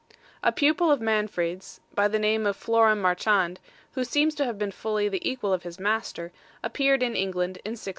[0.41, 3.59] A pupil of Manfrede's, by the name of Floram Marchand,
[3.91, 6.31] who seems to have been fully the equal of his master,
[6.63, 7.89] appeared in England in 1650.